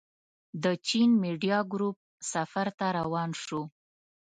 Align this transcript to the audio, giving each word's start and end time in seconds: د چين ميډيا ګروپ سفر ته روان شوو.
د 0.63 0.65
چين 0.87 1.09
ميډيا 1.23 1.57
ګروپ 1.73 1.97
سفر 2.31 2.67
ته 2.77 2.87
روان 2.99 3.29
شوو. 3.43 3.61